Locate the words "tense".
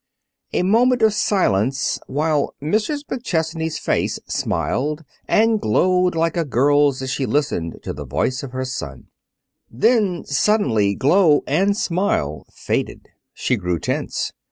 13.77-14.31